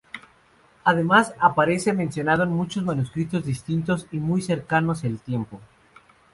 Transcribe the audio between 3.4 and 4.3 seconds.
distintos y